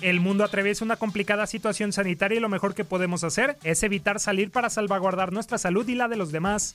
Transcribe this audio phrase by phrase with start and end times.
[0.00, 4.18] El mundo atraviesa una complicada situación sanitaria y lo mejor que podemos hacer es evitar
[4.18, 6.74] salir para salvaguardar nuestra salud y la de los demás.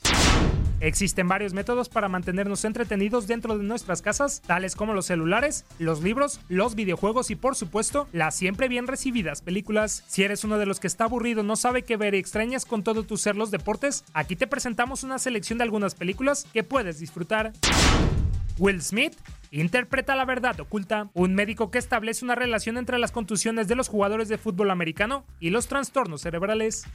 [0.80, 6.03] Existen varios métodos para mantenernos entretenidos dentro de nuestras casas, tales como los celulares, los
[6.03, 10.03] libros, los videojuegos y por supuesto las siempre bien recibidas películas.
[10.08, 12.84] Si eres uno de los que está aburrido, no sabe qué ver y extrañas con
[12.84, 17.00] todo tu ser los deportes, aquí te presentamos una selección de algunas películas que puedes
[17.00, 17.53] disfrutar.
[18.58, 19.14] Will Smith
[19.62, 23.88] interpreta la verdad oculta, un médico que establece una relación entre las contusiones de los
[23.88, 26.86] jugadores de fútbol americano y los trastornos cerebrales.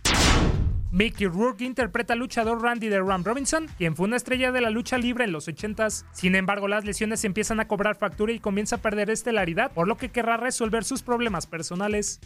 [0.93, 4.71] Mickey Rourke interpreta al luchador Randy de Ram Robinson, quien fue una estrella de la
[4.71, 6.05] lucha libre en los 80s.
[6.13, 9.97] Sin embargo, las lesiones empiezan a cobrar factura y comienza a perder estelaridad, por lo
[9.97, 12.21] que querrá resolver sus problemas personales.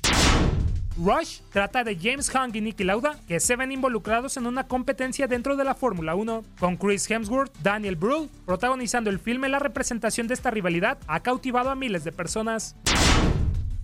[0.97, 5.27] Rush trata de James Hunt y Nicky Lauda, que se ven involucrados en una competencia
[5.27, 9.49] dentro de la Fórmula 1, con Chris Hemsworth, Daniel Brühl protagonizando el filme.
[9.49, 12.77] La representación de esta rivalidad ha cautivado a miles de personas.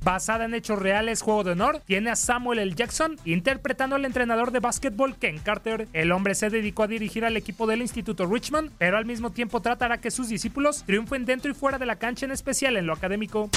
[0.02, 2.74] Basada en hechos reales, Juego de Honor tiene a Samuel L.
[2.74, 5.88] Jackson interpretando al entrenador de básquetbol Ken Carter.
[5.92, 9.60] El hombre se dedicó a dirigir al equipo del Instituto Richmond, pero al mismo tiempo
[9.60, 12.94] tratará que sus discípulos triunfen dentro y fuera de la cancha, en especial en lo
[12.94, 13.50] académico.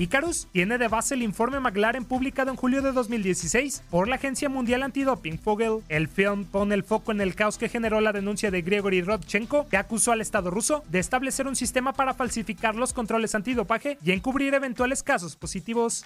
[0.00, 4.48] Icarus tiene de base el informe McLaren publicado en julio de 2016 por la Agencia
[4.48, 5.82] Mundial Antidoping Fogel.
[5.90, 9.68] El film pone el foco en el caos que generó la denuncia de Gregory Rodchenko,
[9.68, 14.12] que acusó al Estado ruso de establecer un sistema para falsificar los controles antidopaje y
[14.12, 16.02] encubrir eventuales casos positivos.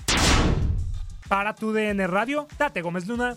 [1.28, 3.36] Para tu DN Radio, Tate Gómez Luna.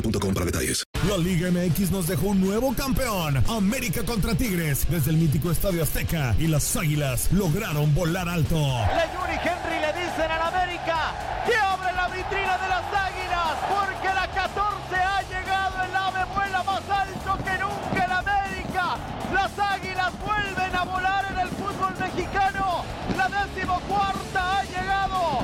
[0.01, 0.83] para detalles.
[1.07, 3.43] La Liga MX nos dejó un nuevo campeón.
[3.49, 8.55] América contra Tigres desde el mítico Estadio Azteca y las Águilas lograron volar alto.
[8.55, 10.90] Le Yuri Henry le dicen al América